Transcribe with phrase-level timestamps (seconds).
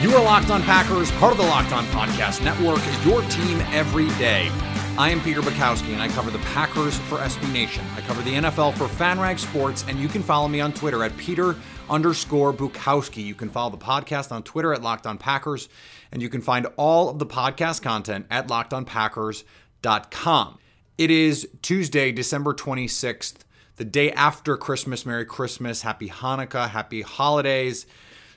[0.00, 4.08] You are Locked On Packers, part of the Locked On Podcast Network, your team every
[4.18, 4.48] day.
[4.96, 7.84] I am Peter Bukowski, and I cover the Packers for SB Nation.
[7.94, 11.14] I cover the NFL for FanRag Sports, and you can follow me on Twitter at
[11.18, 11.54] Peter
[11.90, 13.22] underscore Bukowski.
[13.22, 15.68] You can follow the podcast on Twitter at Locked On Packers,
[16.12, 20.58] and you can find all of the podcast content at LockedOnPackers.com.
[20.96, 23.40] It is Tuesday, December 26th,
[23.76, 25.04] the day after Christmas.
[25.04, 27.84] Merry Christmas, Happy Hanukkah, Happy Holidays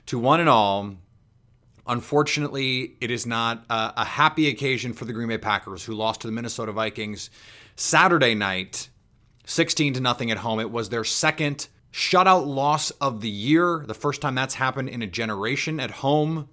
[0.04, 0.96] to one and all.
[1.86, 6.22] Unfortunately, it is not a, a, happy occasion for the Green Bay Packers, who lost
[6.22, 7.28] to the Minnesota Vikings
[7.76, 8.88] Saturday night,
[9.44, 10.60] 16 to nothing at home.
[10.60, 15.02] It was their second shutout loss of the year, the first time that's happened in
[15.02, 16.48] a generation at home.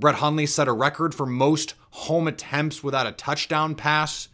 [0.00, 4.28] Brett Hundley set a record for most home attempts without a touchdown pass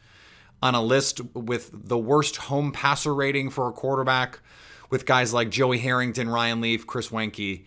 [0.62, 4.41] on a list with the worst home passer rating for a quarterback,
[4.89, 7.67] with guys like Joey Harrington, Ryan Leaf, Chris Weinke.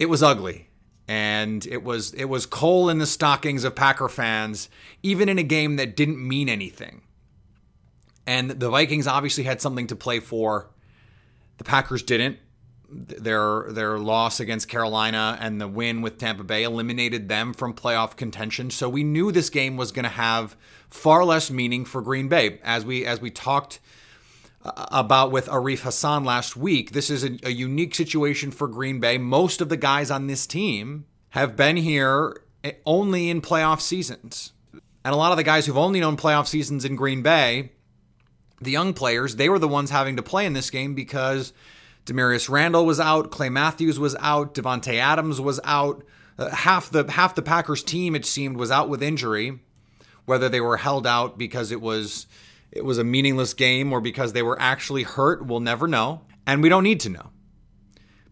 [0.00, 0.67] It was ugly
[1.08, 4.68] and it was it was coal in the stockings of Packer fans,
[5.02, 7.02] even in a game that didn't mean anything.
[8.26, 10.68] And the Vikings obviously had something to play for.
[11.56, 12.38] The Packers didn't.
[12.90, 18.16] Their their loss against Carolina and the win with Tampa Bay eliminated them from playoff
[18.16, 18.70] contention.
[18.70, 20.56] So we knew this game was going to have
[20.90, 22.60] far less meaning for Green Bay.
[22.62, 23.80] As we as we talked
[24.76, 26.92] about with Arif Hassan last week.
[26.92, 29.18] This is a, a, unique situation for Green Bay.
[29.18, 32.42] Most of the guys on this team have been here
[32.84, 34.52] only in playoff seasons.
[35.04, 37.72] And a lot of the guys who've only known playoff seasons in Green Bay,
[38.60, 41.52] the young players, they were the ones having to play in this game because
[42.04, 46.04] Damarious Randall was out, Clay Matthews was out, Davante Adams was out.
[46.38, 49.58] Uh, half the half the Packers team it seemed was out with injury,
[50.24, 52.26] whether they were held out because it was
[52.70, 56.22] it was a meaningless game or because they were actually hurt, we'll never know.
[56.46, 57.30] And we don't need to know.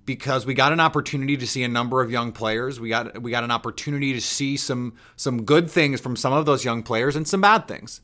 [0.05, 2.79] Because we got an opportunity to see a number of young players.
[2.79, 6.47] We got we got an opportunity to see some some good things from some of
[6.47, 8.01] those young players and some bad things.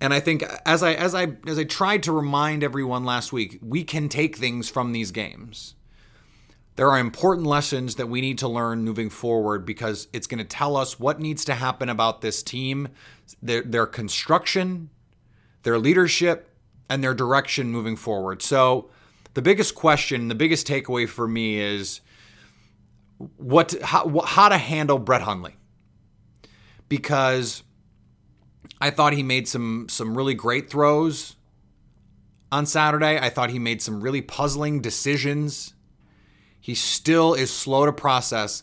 [0.00, 3.60] And I think as I as I as I tried to remind everyone last week,
[3.62, 5.74] we can take things from these games.
[6.74, 10.44] There are important lessons that we need to learn moving forward because it's going to
[10.44, 12.88] tell us what needs to happen about this team,
[13.42, 14.90] their, their construction,
[15.62, 16.48] their leadership,
[16.88, 18.42] and their direction moving forward.
[18.42, 18.90] So,
[19.34, 22.00] the biggest question, the biggest takeaway for me is
[23.36, 25.56] what how, how to handle Brett Hundley.
[26.88, 27.62] Because
[28.80, 31.36] I thought he made some some really great throws
[32.50, 33.18] on Saturday.
[33.18, 35.74] I thought he made some really puzzling decisions.
[36.60, 38.62] He still is slow to process,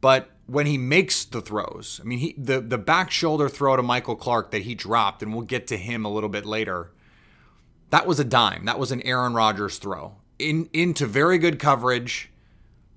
[0.00, 2.00] but when he makes the throws.
[2.02, 5.32] I mean, he the the back shoulder throw to Michael Clark that he dropped, and
[5.32, 6.90] we'll get to him a little bit later.
[7.90, 8.64] That was a dime.
[8.64, 12.30] That was an Aaron Rodgers throw in into very good coverage,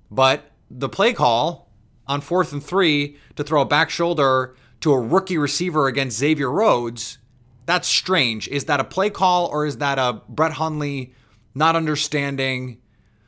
[0.10, 1.70] but the play call
[2.08, 6.50] on fourth and three to throw a back shoulder to a rookie receiver against Xavier
[6.50, 7.18] Rhodes.
[7.66, 8.48] That's strange.
[8.48, 11.14] Is that a play call or is that a Brett Hundley
[11.54, 12.80] not understanding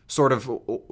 [0.07, 0.45] sort of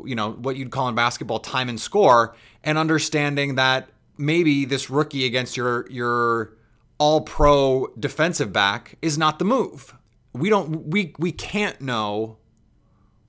[0.03, 4.89] you know what you'd call in basketball time and score and understanding that maybe this
[4.89, 6.53] rookie against your your
[6.97, 9.95] all pro defensive back is not the move.
[10.33, 12.38] We don't we we can't know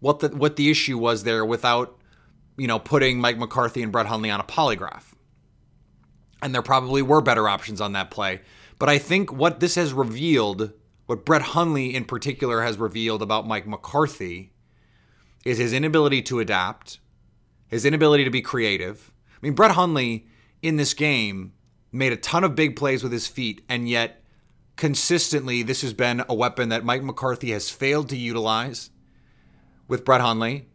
[0.01, 1.99] what the what the issue was there without
[2.57, 5.15] you know putting Mike McCarthy and Brett Hundley on a polygraph.
[6.43, 8.41] And there probably were better options on that play.
[8.79, 10.73] But I think what this has revealed,
[11.07, 14.53] what Brett Hundley in particular has revealed about Mike McCarthy
[15.45, 16.99] is his inability to adapt,
[17.69, 19.13] his inability to be creative,
[19.43, 20.27] I mean, Brett Hundley
[20.61, 21.53] in this game
[21.91, 24.23] made a ton of big plays with his feet, and yet
[24.77, 28.91] consistently, this has been a weapon that Mike McCarthy has failed to utilize
[29.89, 30.69] with Brett Hundley.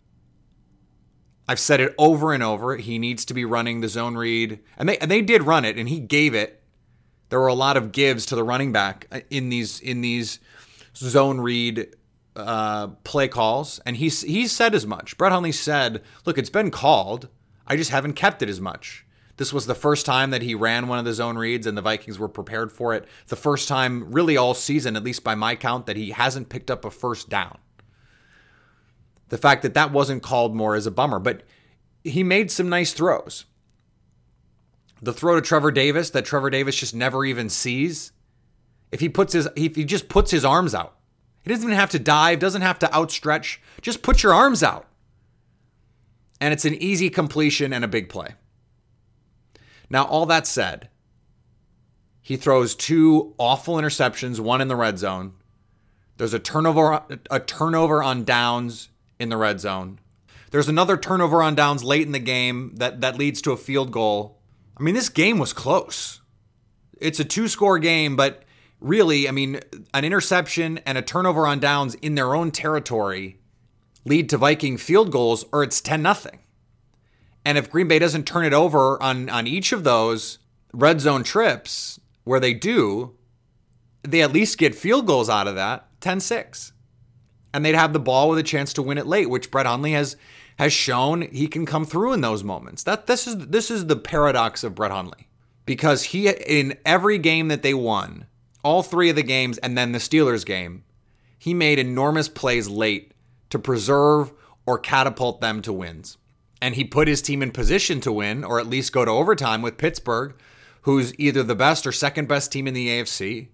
[1.48, 2.76] I've said it over and over.
[2.76, 5.78] He needs to be running the zone read, and they and they did run it,
[5.78, 6.62] and he gave it.
[7.30, 10.40] There were a lot of gives to the running back in these in these
[10.96, 11.96] zone read
[12.36, 15.18] uh, play calls, and he he said as much.
[15.18, 17.30] Brett Hundley said, "Look, it's been called.
[17.68, 19.06] I just haven't kept it as much.
[19.36, 21.82] This was the first time that he ran one of the zone reads and the
[21.84, 23.06] Vikings were prepared for it.
[23.28, 26.72] The first time, really, all season, at least by my count, that he hasn't picked
[26.72, 27.60] up a first down.
[29.30, 31.44] The fact that that wasn't called more is a bummer, but
[32.04, 33.46] he made some nice throws.
[35.02, 38.12] the throw to Trevor Davis that Trevor Davis just never even sees.
[38.92, 40.96] If he puts his if he just puts his arms out.
[41.44, 43.62] He doesn't even have to dive, doesn't have to outstretch.
[43.82, 44.87] Just put your arms out.
[46.40, 48.36] And it's an easy completion and a big play.
[49.90, 50.90] Now, all that said,
[52.22, 55.34] he throws two awful interceptions, one in the red zone.
[56.18, 58.90] There's a turnover a turnover on downs
[59.20, 60.00] in the red zone.
[60.52, 63.92] There's another turnover on downs late in the game that that leads to a field
[63.92, 64.40] goal.
[64.76, 66.22] I mean, this game was close.
[67.00, 68.44] It's a two-score game, but
[68.80, 69.60] really, I mean,
[69.94, 73.40] an interception and a turnover on downs in their own territory
[74.08, 76.40] lead to Viking field goals or it's 10 nothing.
[77.46, 80.40] And if Green Bay doesn't turn it over on on each of those
[80.74, 83.16] red zone trips where they do,
[84.04, 85.88] they at least get field goals out of that.
[86.02, 86.74] 10 6.
[87.54, 89.94] And they'd have the ball with a chance to win it late, which Brett Hundley
[89.94, 90.18] has
[90.60, 92.84] has shown he can come through in those moments.
[92.84, 95.30] That this is this is the paradox of Brett Hundley.
[95.66, 98.26] Because he in every game that they won,
[98.64, 100.84] all three of the games and then the Steelers game,
[101.38, 103.14] he made enormous plays late
[103.50, 104.32] to preserve
[104.66, 106.18] or catapult them to wins.
[106.62, 109.62] And he put his team in position to win or at least go to overtime
[109.62, 110.36] with Pittsburgh,
[110.82, 113.48] who's either the best or second best team in the AFC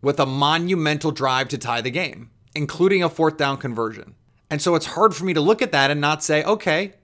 [0.00, 4.14] with a monumental drive to tie the game, including a fourth down conversion.
[4.50, 6.94] And so it's hard for me to look at that and not say, okay,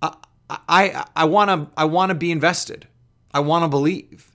[0.00, 0.14] I
[0.68, 2.86] I, I want to I want to be invested.
[3.32, 4.30] I want to believe.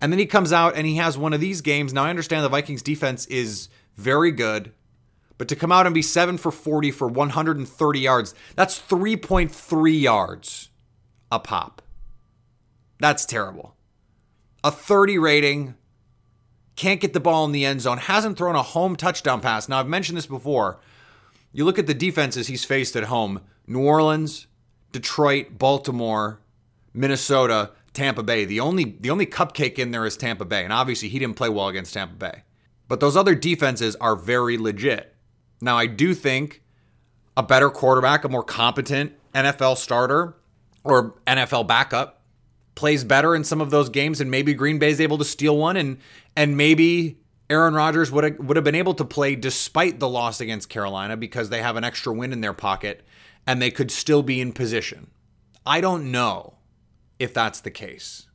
[0.00, 1.92] And then he comes out and he has one of these games.
[1.92, 4.72] Now I understand the Vikings defense is very good,
[5.40, 10.68] but to come out and be 7 for 40 for 130 yards, that's 3.3 yards
[11.32, 11.80] a pop.
[12.98, 13.74] That's terrible.
[14.62, 15.76] A 30 rating
[16.76, 19.66] can't get the ball in the end zone, hasn't thrown a home touchdown pass.
[19.66, 20.78] Now, I've mentioned this before.
[21.52, 24.46] You look at the defenses he's faced at home New Orleans,
[24.92, 26.38] Detroit, Baltimore,
[26.92, 28.44] Minnesota, Tampa Bay.
[28.44, 31.48] The only the only cupcake in there is Tampa Bay, and obviously he didn't play
[31.48, 32.42] well against Tampa Bay.
[32.88, 35.09] But those other defenses are very legit.
[35.60, 36.62] Now I do think
[37.36, 40.36] a better quarterback, a more competent NFL starter
[40.84, 42.22] or NFL backup
[42.74, 45.56] plays better in some of those games and maybe Green Bay is able to steal
[45.56, 45.98] one and
[46.36, 47.18] and maybe
[47.50, 51.16] Aaron Rodgers would have, would have been able to play despite the loss against Carolina
[51.16, 53.02] because they have an extra win in their pocket
[53.46, 55.10] and they could still be in position.
[55.66, 56.54] I don't know
[57.18, 58.28] if that's the case.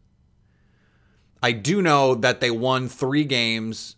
[1.42, 3.95] I do know that they won 3 games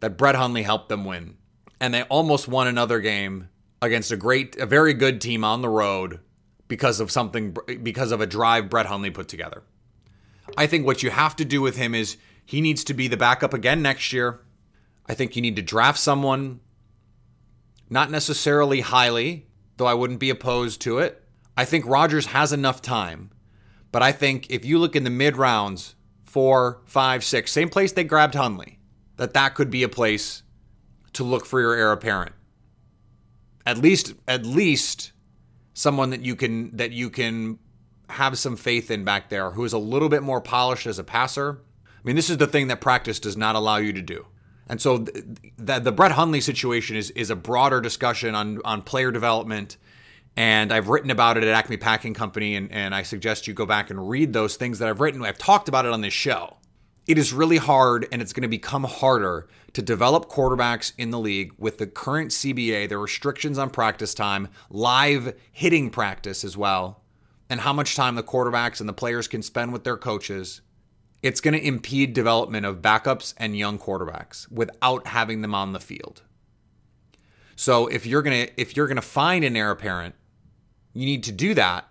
[0.00, 1.36] that Brett Hundley helped them win
[1.82, 3.48] and they almost won another game
[3.82, 6.20] against a great a very good team on the road
[6.68, 9.64] because of something because of a drive Brett Hundley put together.
[10.56, 13.16] I think what you have to do with him is he needs to be the
[13.16, 14.40] backup again next year.
[15.06, 16.60] I think you need to draft someone
[17.90, 21.24] not necessarily highly, though I wouldn't be opposed to it.
[21.56, 23.30] I think Rodgers has enough time.
[23.90, 27.90] But I think if you look in the mid rounds, four, five, six, same place
[27.90, 28.78] they grabbed Hundley,
[29.16, 30.44] that that could be a place
[31.14, 32.32] to look for your heir apparent.
[33.64, 35.12] At least, at least
[35.74, 37.58] someone that you can that you can
[38.10, 41.04] have some faith in back there who is a little bit more polished as a
[41.04, 41.60] passer.
[41.86, 44.26] I mean, this is the thing that practice does not allow you to do.
[44.68, 49.10] And so the, the Brett Hundley situation is is a broader discussion on on player
[49.10, 49.76] development.
[50.34, 53.66] And I've written about it at Acme Packing Company, and, and I suggest you go
[53.66, 55.22] back and read those things that I've written.
[55.22, 56.56] I've talked about it on this show.
[57.06, 61.18] It is really hard, and it's going to become harder to develop quarterbacks in the
[61.18, 67.02] league with the current CBA, the restrictions on practice time, live hitting practice as well,
[67.50, 70.60] and how much time the quarterbacks and the players can spend with their coaches.
[71.22, 75.80] It's going to impede development of backups and young quarterbacks without having them on the
[75.80, 76.22] field.
[77.56, 80.14] So if you're going to if you're going to find an heir apparent,
[80.94, 81.88] you need to do that.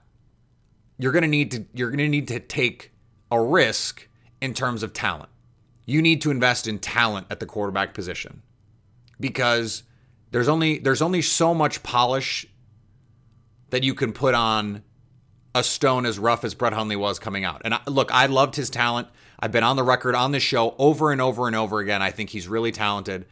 [0.98, 2.92] You're going to need to you're going to need to take
[3.30, 4.08] a risk
[4.42, 5.30] in terms of talent
[5.86, 8.42] you need to invest in talent at the quarterback position
[9.20, 9.84] because
[10.32, 12.46] there's only there's only so much polish
[13.70, 14.84] that you can put on
[15.54, 17.62] a stone as rough as Brett Hundley was coming out.
[17.66, 19.08] And I, look, I loved his talent.
[19.40, 22.02] I've been on the record on this show over and over and over again.
[22.02, 23.26] I think he's really talented,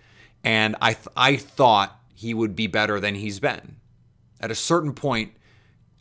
[0.43, 3.77] and I th- I thought he would be better than he's been.
[4.41, 5.33] At a certain point,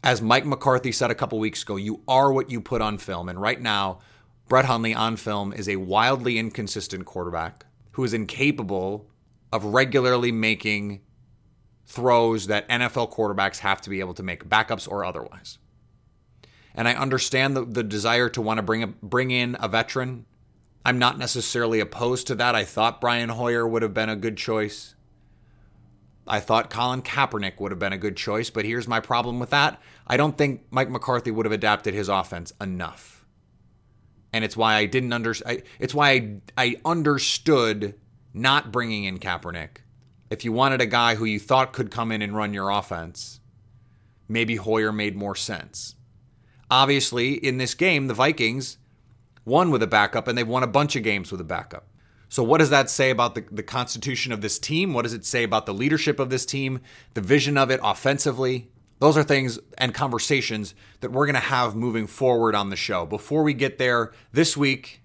[0.02, 3.28] as Mike McCarthy said a couple weeks ago, you are what you put on film.
[3.28, 3.98] And right now,
[4.48, 9.06] Brett Hundley on film is a wildly inconsistent quarterback who is incapable
[9.52, 11.00] of regularly making
[11.86, 15.58] throws that NFL quarterbacks have to be able to make, backups or otherwise.
[16.74, 20.26] And I understand the, the desire to want to bring a, bring in a veteran.
[20.84, 22.54] I'm not necessarily opposed to that.
[22.54, 24.94] I thought Brian Hoyer would have been a good choice.
[26.26, 29.50] I thought Colin Kaepernick would have been a good choice, but here's my problem with
[29.50, 29.80] that.
[30.06, 33.17] I don't think Mike McCarthy would have adapted his offense enough.
[34.32, 35.34] And it's why I didn't under
[35.78, 37.94] it's why I, I understood
[38.34, 39.78] not bringing in Kaepernick.
[40.30, 43.40] If you wanted a guy who you thought could come in and run your offense,
[44.28, 45.94] maybe Hoyer made more sense.
[46.70, 48.76] Obviously, in this game, the Vikings
[49.46, 51.86] won with a backup and they've won a bunch of games with a backup.
[52.28, 54.92] So, what does that say about the, the constitution of this team?
[54.92, 56.80] What does it say about the leadership of this team,
[57.14, 58.70] the vision of it offensively?
[58.98, 63.06] Those are things and conversations that we're going to have moving forward on the show.
[63.06, 65.00] Before we get there this week,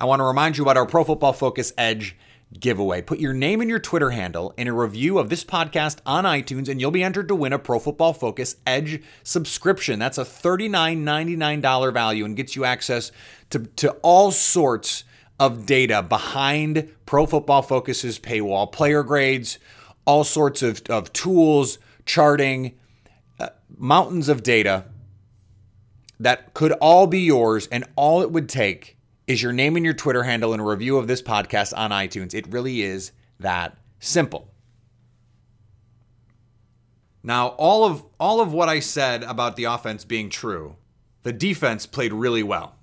[0.00, 2.16] I want to remind you about our Pro Football Focus Edge
[2.58, 3.02] giveaway.
[3.02, 6.68] Put your name and your Twitter handle in a review of this podcast on iTunes,
[6.68, 9.98] and you'll be entered to win a Pro Football Focus Edge subscription.
[9.98, 13.12] That's a $39.99 value and gets you access
[13.50, 15.04] to, to all sorts
[15.40, 19.58] of data behind Pro Football Focus's paywall, player grades,
[20.04, 22.74] all sorts of, of tools, charting,
[23.76, 24.86] mountains of data
[26.20, 28.96] that could all be yours, and all it would take
[29.26, 32.34] is your name and your Twitter handle and a review of this podcast on iTunes.
[32.34, 34.50] It really is that simple.
[37.22, 40.76] Now, all of all of what I said about the offense being true,
[41.24, 42.76] the defense played really well.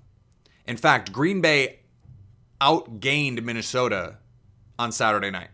[0.66, 1.80] In fact, Green Bay
[2.60, 4.18] outgained Minnesota
[4.78, 5.48] on Saturday night.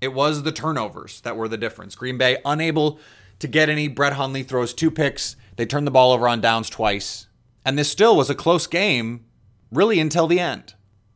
[0.00, 1.94] It was the turnovers that were the difference.
[1.94, 3.00] Green Bay unable
[3.38, 3.88] to get any.
[3.88, 5.36] Brett Hundley throws two picks.
[5.56, 7.28] They turn the ball over on downs twice.
[7.64, 9.24] And this still was a close game,
[9.72, 10.74] really until the end,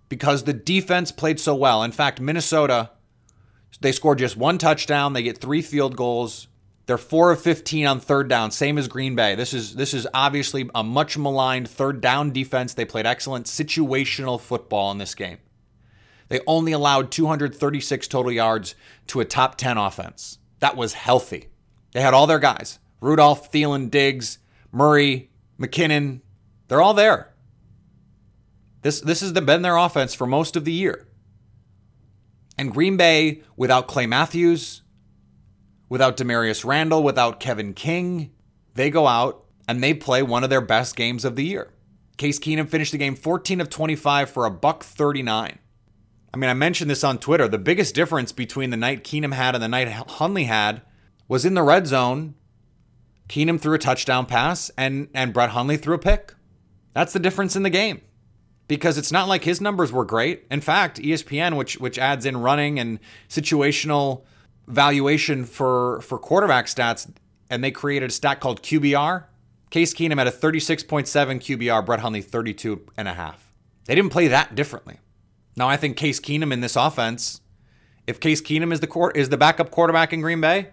[0.09, 1.83] because the defense played so well.
[1.83, 2.91] In fact, Minnesota,
[3.81, 5.12] they scored just one touchdown.
[5.12, 6.49] They get three field goals.
[6.87, 9.37] They're four of 15 on third down, same as Green Bay.
[9.37, 12.75] This is this is obviously a much maligned third down defense.
[12.75, 15.39] They played excellent situational football in this game.
[16.31, 18.75] They only allowed 236 total yards
[19.09, 20.39] to a top 10 offense.
[20.59, 21.50] That was healthy.
[21.92, 22.78] They had all their guys.
[23.00, 24.38] Rudolph, Thielen, Diggs,
[24.73, 26.20] Murray, McKinnon.
[26.68, 27.32] They're all there.
[28.82, 31.06] This this has been their offense for most of the year.
[32.56, 34.82] And Green Bay without Clay Matthews,
[35.88, 38.32] without Damarious Randall, without Kevin King,
[38.75, 41.73] they go out and they play one of their best games of the year.
[42.16, 45.59] Case Keenum finished the game 14 of 25 for a buck 39.
[46.32, 47.49] I mean, I mentioned this on Twitter.
[47.49, 50.82] The biggest difference between the night Keenum had and the night Hundley had
[51.31, 52.35] was in the red zone.
[53.29, 56.35] Keenum threw a touchdown pass and and Brett Hundley threw a pick.
[56.93, 58.03] That's the difference in the game.
[58.67, 60.45] Because it's not like his numbers were great.
[60.51, 64.25] In fact, ESPN, which which adds in running and situational
[64.67, 67.09] valuation for for quarterback stats,
[67.49, 69.25] and they created a stat called QBR.
[69.71, 73.53] Case Keenum had a 36.7 QBR, Brett Hundley 32 and a half.
[73.85, 74.99] They didn't play that differently.
[75.55, 77.41] Now I think Case Keenum in this offense,
[78.09, 80.71] if Case Keenum is the court is the backup quarterback in Green Bay,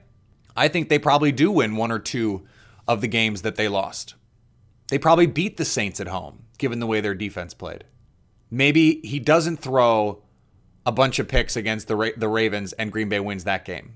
[0.58, 2.46] I think they probably do win one or two
[2.88, 4.16] of the games that they lost.
[4.88, 7.84] They probably beat the Saints at home, given the way their defense played.
[8.50, 10.24] Maybe he doesn't throw
[10.86, 13.96] a bunch of picks against the Ra- the Ravens and Green Bay wins that game.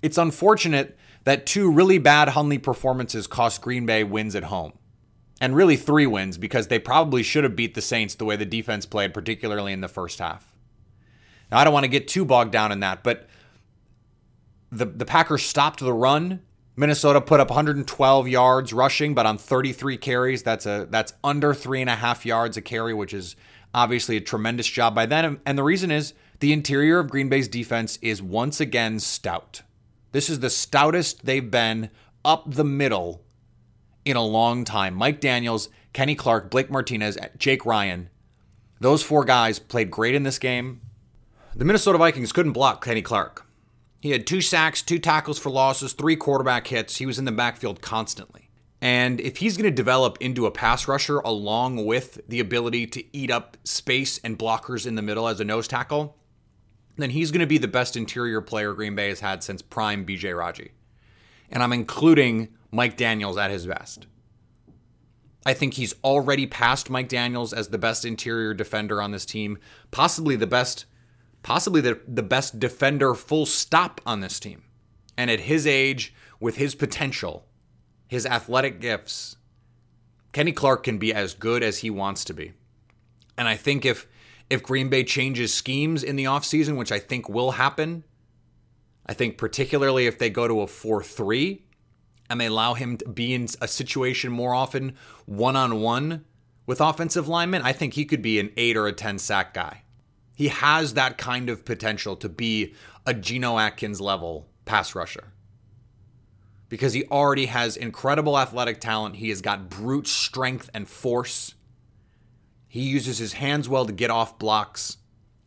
[0.00, 4.72] It's unfortunate that two really bad Hundley performances cost Green Bay wins at home.
[5.42, 8.46] And really three wins because they probably should have beat the Saints the way the
[8.46, 10.54] defense played, particularly in the first half.
[11.50, 13.26] Now, I don't want to get too bogged down in that, but
[14.70, 16.42] the, the Packers stopped the run.
[16.76, 21.80] Minnesota put up 112 yards rushing, but on 33 carries, that's a that's under three
[21.80, 23.36] and a half yards a carry, which is
[23.72, 25.40] Obviously, a tremendous job by them.
[25.46, 29.62] And the reason is the interior of Green Bay's defense is once again stout.
[30.12, 31.90] This is the stoutest they've been
[32.24, 33.22] up the middle
[34.04, 34.94] in a long time.
[34.94, 38.10] Mike Daniels, Kenny Clark, Blake Martinez, Jake Ryan.
[38.80, 40.80] Those four guys played great in this game.
[41.54, 43.46] The Minnesota Vikings couldn't block Kenny Clark.
[44.00, 46.96] He had two sacks, two tackles for losses, three quarterback hits.
[46.96, 48.48] He was in the backfield constantly.
[48.80, 53.16] And if he's going to develop into a pass rusher along with the ability to
[53.16, 56.16] eat up space and blockers in the middle as a nose tackle,
[56.96, 60.06] then he's going to be the best interior player Green Bay has had since prime
[60.06, 60.72] BJ Raji.
[61.50, 64.06] And I'm including Mike Daniels at his best.
[65.44, 69.58] I think he's already passed Mike Daniels as the best interior defender on this team,
[69.90, 70.84] possibly the best
[71.42, 74.62] possibly the, the best defender full stop on this team.
[75.16, 77.46] And at his age with his potential,
[78.08, 79.36] his athletic gifts,
[80.32, 82.52] Kenny Clark can be as good as he wants to be.
[83.36, 84.06] And I think if
[84.48, 88.02] if Green Bay changes schemes in the offseason, which I think will happen,
[89.06, 91.60] I think particularly if they go to a 4-3
[92.28, 96.24] and they allow him to be in a situation more often one-on-one
[96.66, 99.82] with offensive linemen, I think he could be an 8 or a 10 sack guy.
[100.40, 102.72] He has that kind of potential to be
[103.04, 105.34] a Geno Atkins level pass rusher
[106.70, 109.16] because he already has incredible athletic talent.
[109.16, 111.56] He has got brute strength and force.
[112.66, 114.96] He uses his hands well to get off blocks.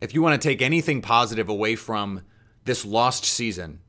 [0.00, 2.22] If you want to take anything positive away from
[2.64, 3.80] this lost season,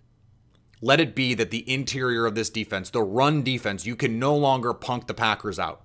[0.81, 4.35] let it be that the interior of this defense, the run defense, you can no
[4.35, 5.83] longer punk the Packers out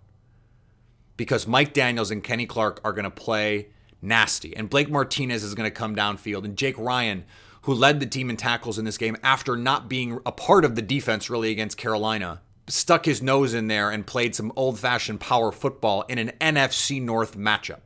[1.18, 3.68] because Mike Daniels and Kenny Clark are going to play
[4.02, 4.56] nasty.
[4.56, 6.44] And Blake Martinez is going to come downfield.
[6.44, 7.24] And Jake Ryan,
[7.62, 10.74] who led the team in tackles in this game after not being a part of
[10.74, 15.20] the defense really against Carolina, stuck his nose in there and played some old fashioned
[15.20, 17.80] power football in an NFC North matchup.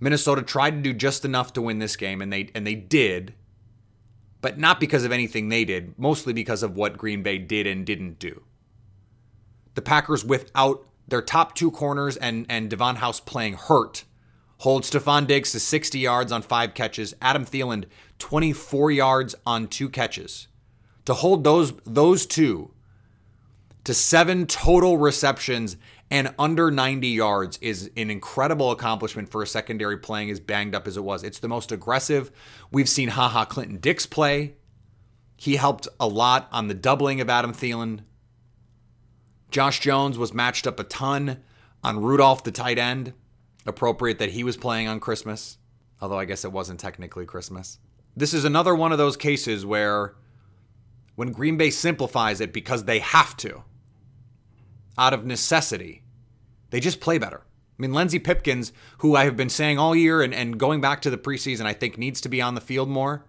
[0.00, 3.34] Minnesota tried to do just enough to win this game, and they and they did,
[4.40, 7.84] but not because of anything they did, mostly because of what Green Bay did and
[7.84, 8.42] didn't do.
[9.74, 14.04] The Packers, without their top two corners and and Davon House playing hurt,
[14.58, 17.84] hold Stefon Diggs to 60 yards on five catches, Adam Thielen
[18.18, 20.48] 24 yards on two catches.
[21.06, 22.72] To hold those those two
[23.84, 25.76] to seven total receptions
[26.10, 30.86] and under 90 yards is an incredible accomplishment for a secondary playing as banged up
[30.86, 31.22] as it was.
[31.22, 32.30] It's the most aggressive.
[32.70, 34.56] We've seen Ha Ha Clinton-Dix play.
[35.36, 38.00] He helped a lot on the doubling of Adam Thielen.
[39.50, 41.42] Josh Jones was matched up a ton
[41.82, 43.12] on Rudolph, the tight end.
[43.68, 45.58] Appropriate that he was playing on Christmas,
[46.00, 47.78] although I guess it wasn't technically Christmas.
[48.16, 50.14] This is another one of those cases where
[51.14, 53.62] when Green Bay simplifies it because they have to,
[54.96, 56.02] out of necessity,
[56.70, 57.42] they just play better.
[57.44, 61.02] I mean, Lenzy Pipkins, who I have been saying all year and, and going back
[61.02, 63.26] to the preseason, I think needs to be on the field more.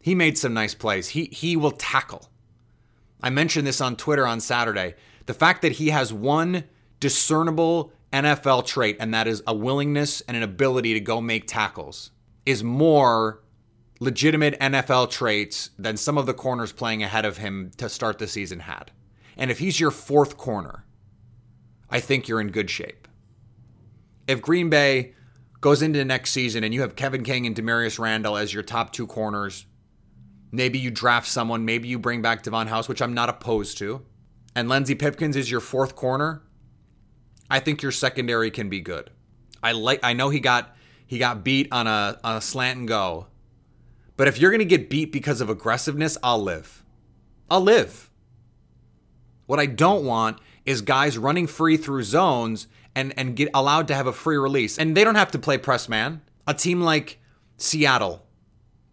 [0.00, 1.10] He made some nice plays.
[1.10, 2.30] He he will tackle.
[3.22, 4.94] I mentioned this on Twitter on Saturday.
[5.26, 6.64] The fact that he has one
[6.98, 12.10] discernible NFL trait, and that is a willingness and an ability to go make tackles,
[12.44, 13.42] is more
[14.00, 18.26] legitimate NFL traits than some of the corners playing ahead of him to start the
[18.26, 18.90] season had.
[19.36, 20.84] And if he's your fourth corner,
[21.88, 23.06] I think you're in good shape.
[24.26, 25.14] If Green Bay
[25.60, 28.92] goes into next season and you have Kevin King and Damarious Randall as your top
[28.92, 29.66] two corners,
[30.50, 34.04] maybe you draft someone, maybe you bring back Davon House, which I'm not opposed to,
[34.54, 36.42] and Lenzy Pipkins is your fourth corner,
[37.52, 39.10] I think your secondary can be good.
[39.62, 40.74] I like I know he got
[41.06, 43.26] he got beat on a on a slant and go.
[44.16, 46.82] But if you're going to get beat because of aggressiveness, I'll live.
[47.50, 48.10] I'll live.
[49.44, 53.94] What I don't want is guys running free through zones and and get allowed to
[53.94, 54.78] have a free release.
[54.78, 56.22] And they don't have to play press man.
[56.46, 57.20] A team like
[57.58, 58.24] Seattle,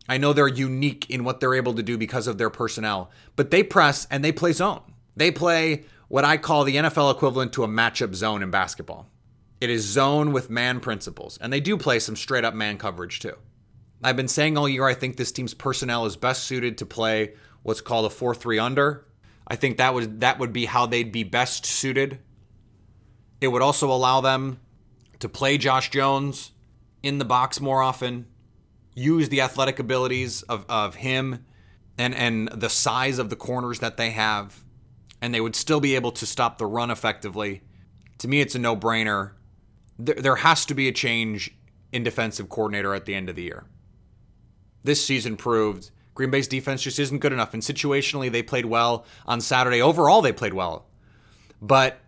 [0.09, 3.51] I know they're unique in what they're able to do because of their personnel, but
[3.51, 4.81] they press and they play zone.
[5.15, 9.09] They play what I call the NFL equivalent to a matchup zone in basketball.
[9.61, 13.19] It is zone with man principles, and they do play some straight up man coverage
[13.19, 13.35] too.
[14.03, 17.33] I've been saying all year I think this team's personnel is best suited to play
[17.63, 19.05] what's called a 4-3 under.
[19.47, 22.19] I think that would that would be how they'd be best suited.
[23.41, 24.59] It would also allow them
[25.19, 26.51] to play Josh Jones
[27.03, 28.27] in the box more often,
[28.95, 31.45] use the athletic abilities of, of him
[31.97, 34.63] and and the size of the corners that they have
[35.21, 37.61] and they would still be able to stop the run effectively.
[38.19, 39.31] To me, it's a no brainer.
[39.97, 41.55] There, there has to be a change
[41.91, 43.65] in defensive coordinator at the end of the year.
[44.83, 47.53] This season proved Green Bay's defense just isn't good enough.
[47.53, 49.81] And situationally, they played well on Saturday.
[49.81, 50.85] Overall, they played well.
[51.61, 51.99] But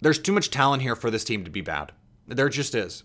[0.00, 1.92] there's too much talent here for this team to be bad.
[2.26, 3.04] There just is.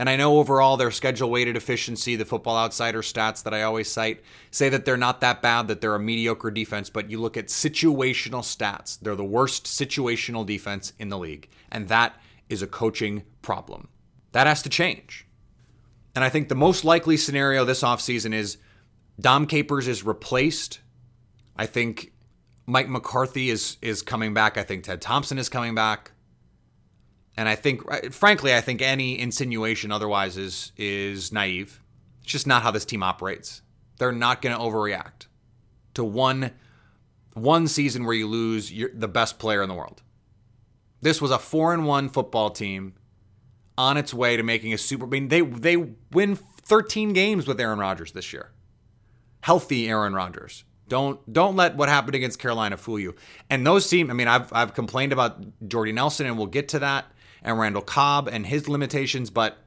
[0.00, 3.92] And I know overall their schedule weighted efficiency, the football outsider stats that I always
[3.92, 7.36] cite, say that they're not that bad, that they're a mediocre defense, but you look
[7.36, 8.98] at situational stats.
[8.98, 11.50] They're the worst situational defense in the league.
[11.70, 13.88] And that is a coaching problem.
[14.32, 15.26] That has to change.
[16.14, 18.56] And I think the most likely scenario this offseason is
[19.20, 20.80] Dom Capers is replaced.
[21.58, 22.14] I think
[22.64, 24.56] Mike McCarthy is is coming back.
[24.56, 26.12] I think Ted Thompson is coming back.
[27.36, 31.80] And I think, uh, frankly, I think any insinuation otherwise is is naive.
[32.22, 33.62] It's just not how this team operates.
[33.98, 35.26] They're not going to overreact
[35.94, 36.52] to one
[37.34, 40.02] one season where you lose your, the best player in the world.
[41.00, 42.94] This was a four and one football team
[43.78, 45.06] on its way to making a Super.
[45.06, 45.76] I mean, they they
[46.10, 48.52] win 13 games with Aaron Rodgers this year.
[49.40, 50.64] Healthy Aaron Rodgers.
[50.88, 53.14] Don't don't let what happened against Carolina fool you.
[53.48, 56.80] And those teams, I mean, I've I've complained about Jordy Nelson, and we'll get to
[56.80, 57.06] that
[57.42, 59.58] and Randall Cobb and his limitations, but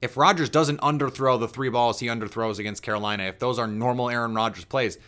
[0.00, 4.08] if Rodgers doesn't underthrow the three balls he underthrows against Carolina, if those are normal
[4.08, 4.98] Aaron Rodgers plays,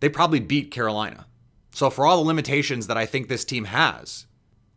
[0.00, 1.26] they probably beat Carolina.
[1.72, 4.26] So for all the limitations that I think this team has,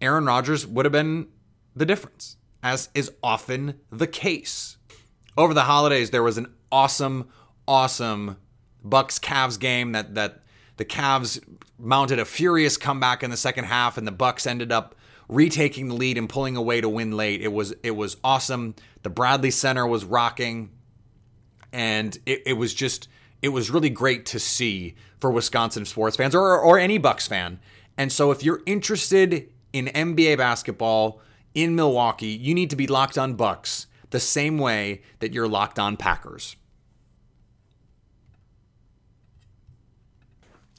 [0.02, 1.28] Aaron Rodgers would have been
[1.76, 4.78] the difference, as is often the case.
[5.38, 7.30] Over the holidays, there was an awesome,
[7.67, 8.38] awesome
[8.84, 10.39] Bucks Cavs game that that
[10.78, 11.41] the Cavs
[11.78, 14.96] mounted a furious comeback in the second half and the Bucks ended up
[15.32, 17.41] retaking the lead and pulling away to win late.
[17.41, 18.76] It was it was awesome.
[19.02, 20.70] The Bradley Center was rocking
[21.74, 23.08] and it, it was just
[23.41, 27.60] it was really great to see for Wisconsin sports fans or or any Bucks fan.
[27.98, 31.22] And so if you're interested in NBA basketball
[31.54, 35.80] in Milwaukee, you need to be locked on Bucks the same way that you're locked
[35.80, 36.58] on Packers.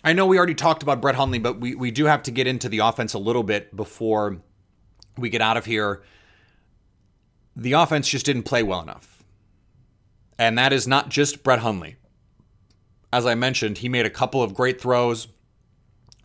[0.04, 2.46] I know we already talked about Brett Hundley, but we, we do have to get
[2.46, 4.38] into the offense a little bit before
[5.16, 6.02] we get out of here.
[7.54, 9.22] The offense just didn't play well enough.
[10.38, 11.96] And that is not just Brett Hundley.
[13.12, 15.28] As I mentioned, he made a couple of great throws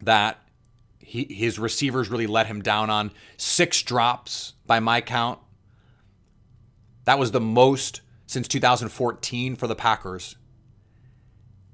[0.02, 0.42] that
[1.00, 3.12] he, his receivers really let him down on.
[3.36, 5.40] Six drops by my count.
[7.06, 10.36] That was the most since 2014 for the Packers.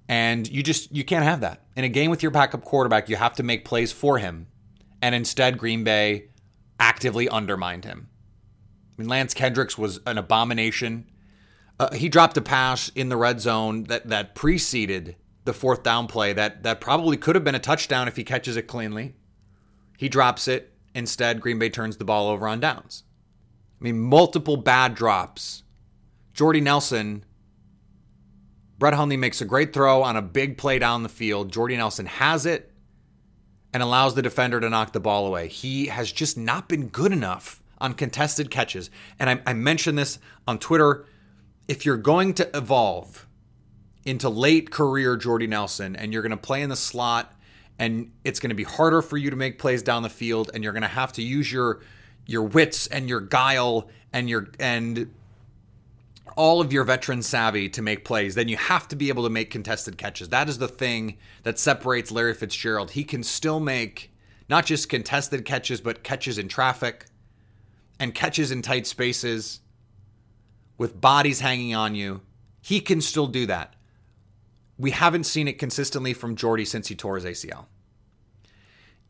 [0.08, 1.62] And you just you can't have that.
[1.76, 4.48] In a game with your backup quarterback, you have to make plays for him.
[5.02, 6.30] And instead Green Bay
[6.80, 8.10] actively undermined him.
[8.98, 11.10] I mean Lance Kendricks was an abomination.
[11.80, 16.08] Uh, he dropped a pass in the red zone that that preceded the fourth down
[16.08, 19.16] play that that probably could have been a touchdown if he catches it cleanly.
[19.98, 20.74] He drops it.
[20.96, 23.04] Instead, Green Bay turns the ball over on downs.
[23.80, 25.64] I mean, multiple bad drops.
[26.34, 27.26] Jordy Nelson,
[28.80, 31.52] Brett Hundley makes a great throw on a big play down the field.
[31.52, 32.72] Jordy Nelson has it
[33.74, 35.48] and allows the defender to knock the ball away.
[35.48, 38.90] He has just not been good enough on contested catches.
[39.20, 41.06] And I, I mentioned this on Twitter.
[41.68, 43.28] If you're going to evolve
[44.06, 47.34] into late career Jordy Nelson and you're going to play in the slot
[47.80, 50.64] and it's going to be harder for you to make plays down the field and
[50.64, 51.82] you're going to have to use your
[52.26, 55.14] your wits and your guile and your and
[56.36, 59.30] all of your veteran savvy to make plays, then you have to be able to
[59.30, 60.30] make contested catches.
[60.30, 62.92] That is the thing that separates Larry Fitzgerald.
[62.92, 64.12] He can still make
[64.50, 67.06] not just contested catches, but catches in traffic
[68.00, 69.62] and catches in tight spaces
[70.78, 72.22] with bodies hanging on you.
[72.62, 73.76] He can still do that.
[74.78, 77.66] We haven't seen it consistently from Jordy since he tore his ACL.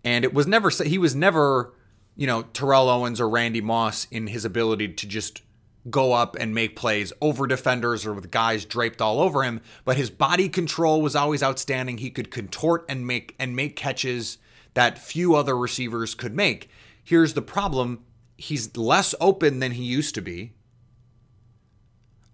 [0.03, 1.73] And it was never he was never,
[2.15, 5.41] you know, Terrell Owens or Randy Moss in his ability to just
[5.89, 9.97] go up and make plays over defenders or with guys draped all over him, but
[9.97, 11.97] his body control was always outstanding.
[11.97, 14.37] He could contort and make and make catches
[14.73, 16.69] that few other receivers could make.
[17.03, 18.05] Here's the problem,
[18.37, 20.53] he's less open than he used to be.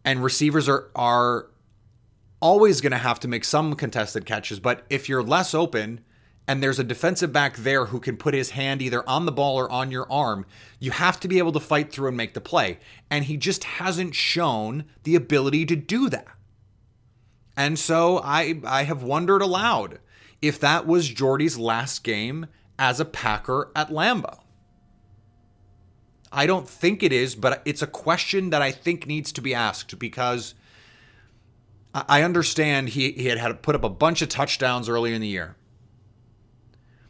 [0.05, 1.47] And receivers are are
[2.41, 5.99] always going to have to make some contested catches, but if you're less open,
[6.47, 9.60] and there's a defensive back there who can put his hand either on the ball
[9.60, 10.45] or on your arm,
[10.80, 12.80] you have to be able to fight through and make the play.
[13.10, 16.28] And he just hasn't shown the ability to do that.
[17.56, 19.99] And so I I have wondered aloud
[20.41, 22.47] if that was Jordy's last game
[22.80, 24.39] as a Packer at Lambeau.
[26.32, 29.54] I don't think it is, but it's a question that I think needs to be
[29.54, 30.54] asked because
[31.93, 35.28] I understand he, he had had put up a bunch of touchdowns earlier in the
[35.28, 35.56] year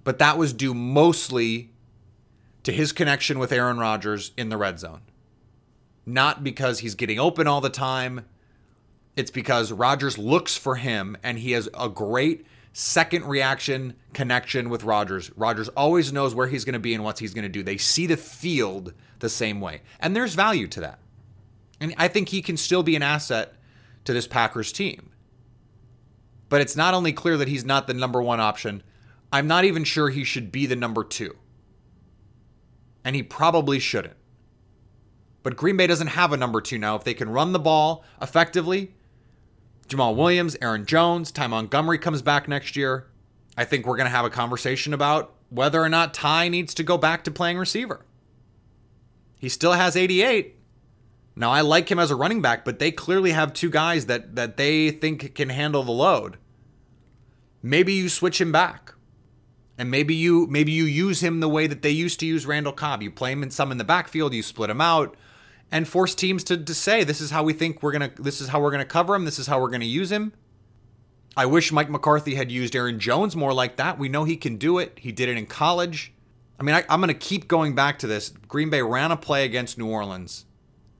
[0.03, 1.71] but that was due mostly
[2.63, 5.01] to his connection with Aaron Rodgers in the red zone.
[6.05, 8.25] Not because he's getting open all the time.
[9.15, 14.83] It's because Rodgers looks for him and he has a great second reaction connection with
[14.83, 15.31] Rodgers.
[15.35, 17.63] Rodgers always knows where he's going to be and what he's going to do.
[17.63, 19.81] They see the field the same way.
[19.99, 20.99] And there's value to that.
[21.79, 23.55] And I think he can still be an asset
[24.05, 25.11] to this Packers team.
[26.49, 28.83] But it's not only clear that he's not the number one option,
[29.31, 31.35] I'm not even sure he should be the number two.
[33.03, 34.15] And he probably shouldn't.
[35.43, 36.95] But Green Bay doesn't have a number two now.
[36.95, 38.93] If they can run the ball effectively,
[39.87, 43.07] Jamaal Williams, Aaron Jones, Ty Montgomery comes back next year.
[43.57, 46.83] I think we're going to have a conversation about whether or not Ty needs to
[46.83, 48.05] go back to playing receiver.
[49.39, 50.55] He still has 88.
[51.35, 54.35] Now I like him as a running back, but they clearly have two guys that
[54.35, 56.37] that they think can handle the load.
[57.63, 58.93] Maybe you switch him back.
[59.79, 62.73] And maybe you maybe you use him the way that they used to use Randall
[62.73, 63.01] Cobb.
[63.01, 65.15] You play him in some in the backfield, you split him out,
[65.71, 68.49] and force teams to, to say this is how we think we're gonna this is
[68.49, 70.33] how we're gonna cover him, this is how we're gonna use him.
[71.37, 73.97] I wish Mike McCarthy had used Aaron Jones more like that.
[73.97, 74.99] We know he can do it.
[74.99, 76.11] He did it in college.
[76.59, 78.33] I mean, I, I'm going to keep going back to this.
[78.47, 80.45] Green Bay ran a play against New Orleans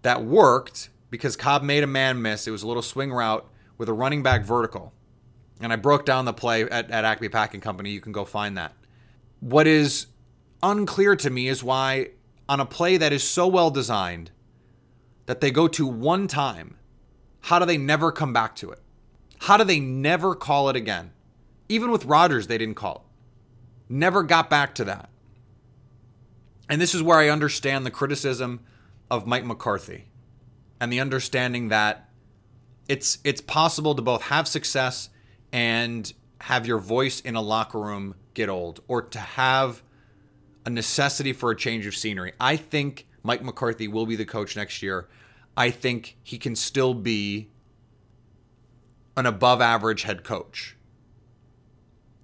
[0.04, 2.48] that worked because Cobb made a man miss.
[2.48, 3.46] It was a little swing route
[3.78, 4.94] with a running back vertical
[5.60, 7.92] and I broke down the play at, at Acme Packing Company.
[7.92, 8.74] You can go find that.
[9.40, 10.08] What is
[10.62, 12.10] unclear to me is why,
[12.48, 14.32] on a play that is so well designed
[15.26, 16.76] that they go to one time,
[17.42, 18.80] how do they never come back to it?
[19.40, 21.12] How do they never call it again?
[21.70, 23.94] Even with Rodgers, they didn't call it.
[23.94, 25.10] Never got back to that.
[26.70, 28.62] And this is where I understand the criticism
[29.10, 30.06] of Mike McCarthy
[30.80, 32.10] and the understanding that
[32.88, 35.10] it's it's possible to both have success
[35.52, 39.84] and have your voice in a locker room get old or to have
[40.66, 42.34] a necessity for a change of scenery.
[42.40, 45.08] I think Mike McCarthy will be the coach next year.
[45.58, 47.50] I think he can still be
[49.18, 50.78] an above average head coach.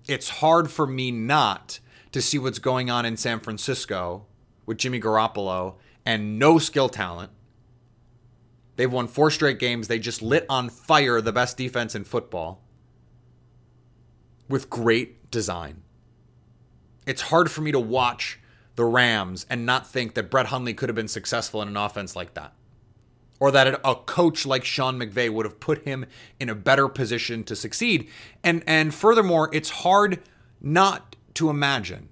[0.08, 1.80] It's hard for me not
[2.12, 4.26] to see what's going on in San Francisco
[4.66, 7.32] with Jimmy Garoppolo and no skill talent.
[8.78, 9.88] They've won four straight games.
[9.88, 12.65] They just lit on fire the best defense in football
[14.48, 15.82] with great design.
[17.06, 18.40] It's hard for me to watch
[18.76, 22.16] the Rams and not think that Brett Hundley could have been successful in an offense
[22.16, 22.54] like that.
[23.40, 26.06] Or that a coach like Sean McVay would have put him
[26.40, 28.10] in a better position to succeed.
[28.44, 30.22] And and furthermore, it's hard
[30.62, 32.10] not to imagine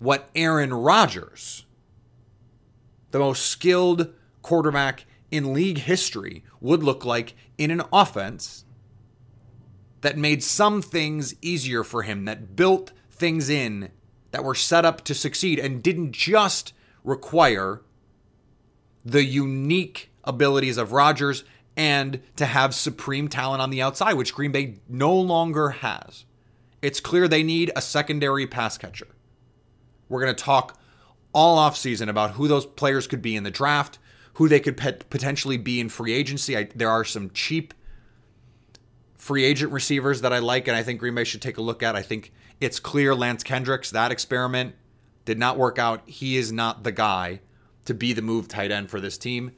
[0.00, 1.66] what Aaron Rodgers,
[3.12, 8.64] the most skilled quarterback in league history, would look like in an offense
[10.00, 13.90] that made some things easier for him, that built things in
[14.30, 16.72] that were set up to succeed and didn't just
[17.04, 17.82] require
[19.04, 21.44] the unique abilities of Rodgers
[21.76, 26.24] and to have supreme talent on the outside, which Green Bay no longer has.
[26.82, 29.08] It's clear they need a secondary pass catcher.
[30.08, 30.78] We're going to talk
[31.32, 33.98] all offseason about who those players could be in the draft,
[34.34, 36.56] who they could potentially be in free agency.
[36.56, 37.74] I, there are some cheap
[39.20, 41.82] free agent receivers that I like, and I think Green Bay should take a look
[41.82, 41.94] at.
[41.94, 44.74] I think it's clear Lance Kendricks, that experiment
[45.26, 46.02] did not work out.
[46.06, 47.40] He is not the guy
[47.84, 49.52] to be the move tight end for this team.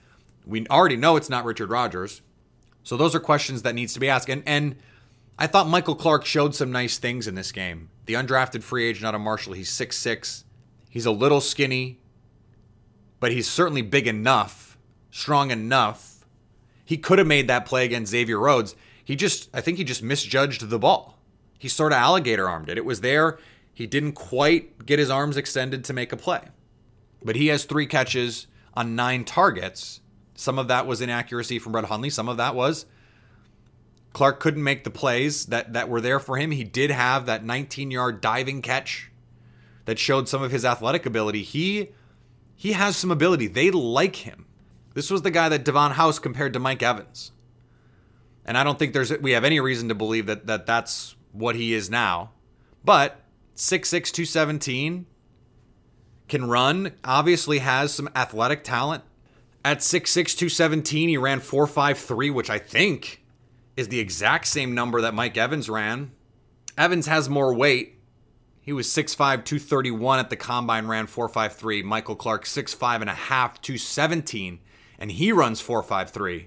[0.45, 2.23] We already know it's not Richard Rodgers.
[2.83, 4.29] So those are questions that needs to be asked.
[4.29, 4.75] And and
[5.39, 7.89] I thought Michael Clark showed some nice things in this game.
[8.07, 10.45] The undrafted free agent out of Marshall, he's six six.
[10.91, 12.01] He's a little skinny,
[13.21, 14.77] but he's certainly big enough,
[15.13, 16.27] strong enough.
[16.85, 18.75] He could have made that play against Xavier Rhodes.
[19.05, 21.19] He just I think he just misjudged the ball
[21.63, 22.77] he sort of alligator armed it.
[22.77, 23.39] It was there.
[23.73, 26.49] He didn't quite get his arms extended to make a play.
[27.23, 30.01] But he has three catches on nine targets.
[30.35, 32.11] Some of that was inaccuracy from Brett Hundley.
[32.11, 32.85] Some of that was
[34.13, 36.51] Clark couldn't make the plays that, that were there for him.
[36.51, 39.13] He did have that 19 yard diving catch
[39.85, 41.45] that showed some of his athletic ability.
[41.45, 41.91] He
[42.57, 43.47] he has some ability.
[43.47, 44.47] They like him.
[44.95, 47.31] This was the guy that Davon House compared to Mike Evans.
[48.45, 51.55] And I don't think there's we have any reason to believe that, that that's what
[51.57, 52.33] he is now.
[52.85, 53.21] But
[53.57, 55.07] 6'6, 217
[56.29, 59.05] can run, obviously has some athletic talent.
[59.65, 63.23] At 6'6, 217, he ran 4'5'3, which I think
[63.77, 66.11] is the exact same number that Mike Evans ran.
[66.77, 67.99] Evans has more weight.
[68.61, 71.85] He was 6'5, 231 at the combine, ran 4'5'3.
[71.85, 74.59] Michael Clark, 6'5 and a half, 217,
[74.99, 76.47] and he runs 4'5'3.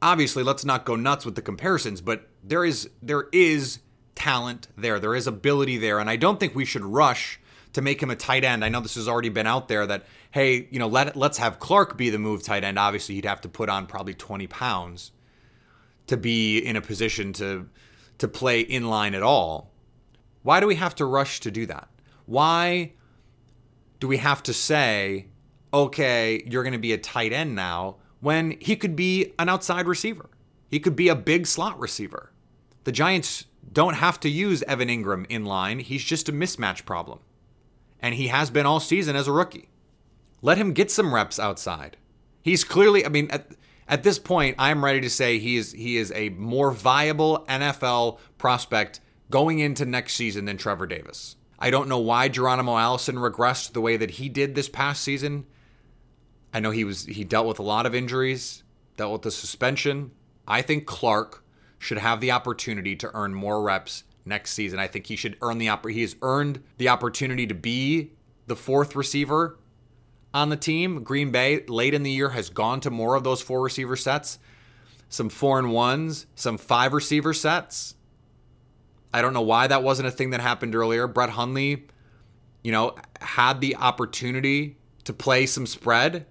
[0.00, 3.80] Obviously, let's not go nuts with the comparisons, but there is there is
[4.18, 4.98] talent there.
[5.00, 5.98] There is ability there.
[5.98, 7.40] And I don't think we should rush
[7.72, 8.64] to make him a tight end.
[8.64, 11.58] I know this has already been out there that, hey, you know, let let's have
[11.58, 12.78] Clark be the move tight end.
[12.78, 15.12] Obviously, he'd have to put on probably 20 pounds
[16.08, 17.68] to be in a position to
[18.18, 19.70] to play in line at all.
[20.42, 21.88] Why do we have to rush to do that?
[22.26, 22.92] Why
[24.00, 25.26] do we have to say,
[25.72, 29.86] okay, you're going to be a tight end now when he could be an outside
[29.86, 30.30] receiver?
[30.68, 32.32] He could be a big slot receiver.
[32.84, 35.78] The Giants don't have to use Evan Engram in line.
[35.78, 37.20] He's just a mismatch problem.
[38.00, 39.68] And he has been all season as a rookie.
[40.40, 41.96] Let him get some reps outside.
[42.42, 43.50] He's clearly, I mean, at,
[43.88, 48.18] at this point, I'm ready to say he is he is a more viable NFL
[48.38, 49.00] prospect
[49.30, 51.36] going into next season than Trevor Davis.
[51.58, 55.46] I don't know why Geronimo Allison regressed the way that he did this past season.
[56.58, 58.64] I know he was he dealt with a lot of injuries,
[58.96, 60.10] dealt with the suspension.
[60.48, 61.44] I think Clark
[61.78, 64.80] should have the opportunity to earn more reps next season.
[64.80, 68.10] I think he should earn the opp- he has earned the opportunity to be
[68.48, 69.56] the fourth receiver
[70.34, 71.04] on the team.
[71.04, 74.40] Green Bay late in the year has gone to more of those four receiver sets,
[75.08, 77.94] some four and ones, some five receiver sets.
[79.14, 81.06] I don't know why that wasn't a thing that happened earlier.
[81.06, 81.86] Brett Hundley,
[82.64, 86.26] you know, had the opportunity to play some spread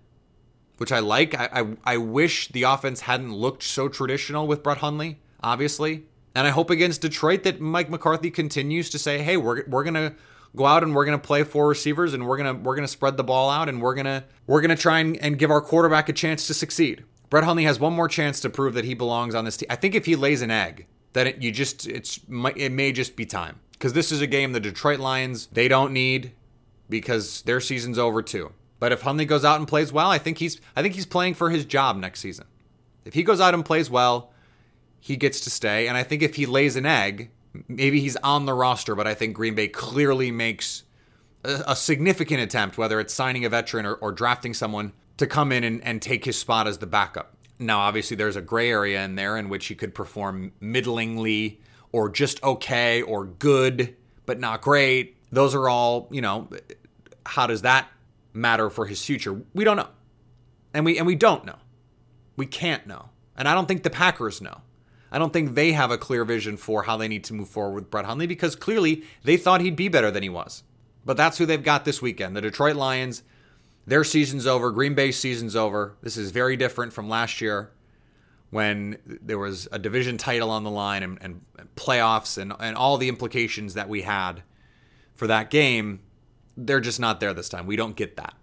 [0.78, 1.36] which I like.
[1.36, 6.04] I, I, I wish the offense hadn't looked so traditional with Brett Hundley obviously.
[6.36, 10.13] And I hope against Detroit that Mike McCarthy continues to say, "Hey, we're we're gonna
[10.56, 13.24] go out and we're gonna play four receivers and we're gonna we're gonna spread the
[13.24, 16.48] ball out and we're gonna we're gonna try and, and give our quarterback a chance
[16.48, 19.58] to succeed." Brett Hundley has one more chance to prove that he belongs on this
[19.58, 19.68] team.
[19.70, 22.20] I think if he lays an egg, that it, you just it's
[22.56, 25.92] it may just be time because this is a game the Detroit Lions they don't
[25.92, 26.34] need
[26.90, 28.52] because their season's over too.
[28.80, 31.34] But if Hundley goes out and plays well, I think he's I think he's playing
[31.34, 32.46] for his job next season.
[33.06, 34.32] If he goes out and plays well,
[35.00, 35.88] he gets to stay.
[35.88, 37.32] And I think if he lays an egg,
[37.68, 40.84] maybe he's on the roster, but I think Green Bay clearly makes
[41.44, 45.52] a, a significant attempt, whether it's signing a veteran or, or drafting someone to come
[45.52, 47.36] in and, and take his spot as the backup.
[47.60, 51.60] Now, obviously, there's a gray area in there in which he could perform middlingly
[51.92, 55.18] or just okay or good, but not great.
[55.32, 56.50] Those are all, you know,
[57.26, 57.88] how does that
[58.34, 59.42] matter for his future?
[59.54, 59.90] We don't know.
[60.74, 61.58] And we and we don't know.
[62.36, 63.10] We can't know.
[63.36, 64.62] And I don't think the Packers know.
[65.12, 67.76] I don't think they have a clear vision for how they need to move forward
[67.76, 70.63] with Brett Hundley because clearly they thought he'd be better than he was.
[71.06, 72.36] But that's who they've got this weekend.
[72.36, 73.24] The Detroit Lions,
[73.86, 74.72] their season's over.
[74.72, 75.96] Green Bay's season's over.
[76.02, 77.72] This is very different from last year
[78.50, 81.42] when there was a division title on the line and, and,
[81.76, 84.42] playoffs and, and all the implications that we had
[85.16, 86.00] for that game.
[86.58, 87.67] They're just not there this time.
[87.67, 88.34] We don't get that.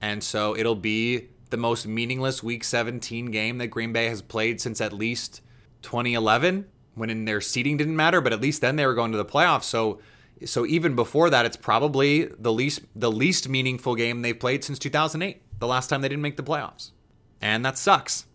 [0.00, 4.60] And so it'll be the most meaningless week 17 game that Green Bay has played
[4.60, 5.40] since at least
[5.82, 9.18] 2011 when in their seeding didn't matter, but at least then they were going to
[9.18, 9.64] the playoffs.
[9.64, 10.00] So
[10.44, 14.78] so even before that, it's probably the least the least meaningful game they've played since
[14.78, 16.92] 2008, the last time they didn't make the playoffs.
[17.40, 18.26] And that sucks.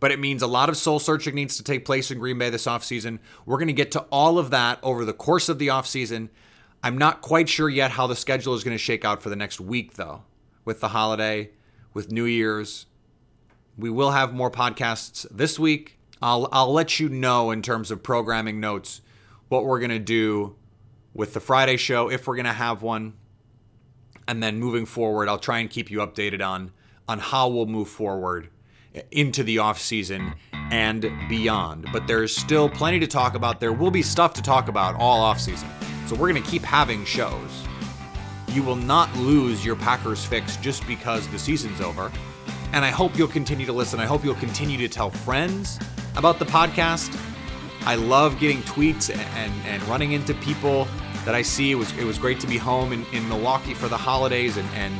[0.00, 2.50] But it means a lot of soul searching needs to take place in Green Bay
[2.50, 3.18] this offseason.
[3.44, 6.28] We're going to get to all of that over the course of the offseason.
[6.82, 9.36] I'm not quite sure yet how the schedule is going to shake out for the
[9.36, 10.22] next week, though,
[10.64, 11.50] with the holiday,
[11.92, 12.86] with New Year's.
[13.76, 15.98] We will have more podcasts this week.
[16.20, 19.00] I'll I'll let you know in terms of programming notes
[19.48, 20.56] what we're gonna do
[21.14, 23.14] with the Friday show if we're gonna have one,
[24.26, 26.72] and then moving forward, I'll try and keep you updated on
[27.08, 28.50] on how we'll move forward
[29.10, 31.86] into the off season and beyond.
[31.92, 33.60] But there's still plenty to talk about.
[33.60, 35.68] There will be stuff to talk about all off season,
[36.08, 37.66] so we're gonna keep having shows.
[38.48, 42.10] You will not lose your Packers fix just because the season's over.
[42.72, 44.00] And I hope you'll continue to listen.
[44.00, 45.78] I hope you'll continue to tell friends
[46.16, 47.14] about the podcast.
[47.82, 50.88] I love getting tweets and, and running into people
[51.24, 51.72] that I see.
[51.72, 54.68] It was it was great to be home in, in Milwaukee for the holidays and,
[54.74, 54.94] and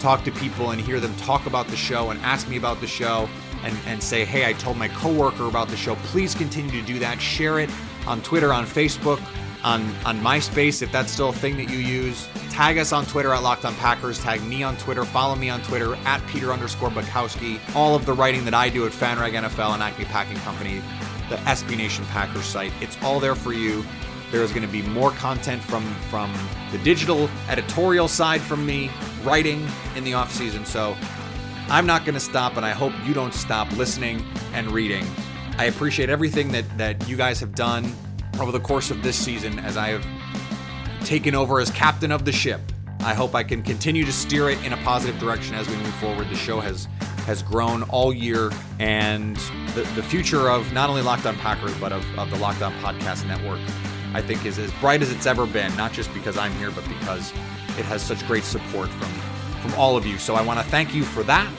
[0.00, 2.86] talk to people and hear them talk about the show and ask me about the
[2.86, 3.28] show
[3.64, 5.94] and, and say, hey, I told my coworker about the show.
[5.96, 7.20] Please continue to do that.
[7.20, 7.70] Share it
[8.06, 9.20] on Twitter, on Facebook,
[9.64, 12.28] on, on MySpace if that's still a thing that you use.
[12.50, 14.18] Tag us on Twitter at Locked On Packers.
[14.20, 15.04] Tag me on Twitter.
[15.04, 17.58] Follow me on Twitter at Peter underscore Bukowski.
[17.74, 20.82] All of the writing that I do at FanRag NFL and Acme Packing Company,
[21.28, 23.84] the SB Nation Packers site, it's all there for you.
[24.30, 26.32] There is going to be more content from from
[26.70, 28.90] the digital editorial side from me,
[29.22, 30.64] writing in the off season.
[30.64, 30.96] So
[31.68, 35.06] I'm not going to stop, and I hope you don't stop listening and reading.
[35.58, 37.94] I appreciate everything that that you guys have done
[38.40, 40.06] over the course of this season as I have
[41.04, 42.60] taken over as captain of the ship.
[43.00, 45.94] I hope I can continue to steer it in a positive direction as we move
[45.94, 46.28] forward.
[46.30, 46.86] The show has
[47.26, 49.36] has grown all year, and
[49.74, 52.72] the, the future of not only Locked On Packers, but of, of the Locked On
[52.80, 53.60] Podcast Network,
[54.12, 56.86] I think is as bright as it's ever been, not just because I'm here, but
[56.88, 57.30] because
[57.78, 59.08] it has such great support from,
[59.60, 60.18] from all of you.
[60.18, 61.50] So I want to thank you for that.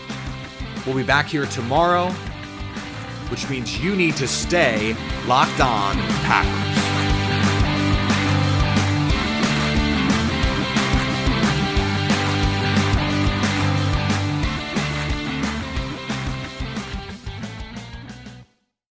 [0.86, 2.14] We'll be back here tomorrow
[3.34, 7.13] which means you need to stay locked on Packers.